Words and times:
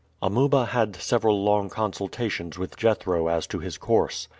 Amuba 0.19 0.65
had 0.65 0.95
several 0.95 1.43
long 1.43 1.69
consultations 1.69 2.57
with 2.57 2.75
Jethro 2.75 3.27
as 3.27 3.45
to 3.45 3.59
his 3.59 3.77
course. 3.77 4.27